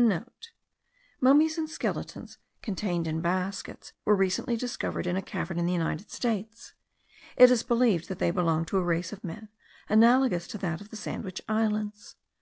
[0.00, 5.74] *(* Mummies and skeletons contained in baskets were recently discovered in a cavern in the
[5.74, 6.72] United States.
[7.36, 9.50] It is believed they belong to a race of men
[9.90, 12.16] analogous to that of the Sandwich Islands.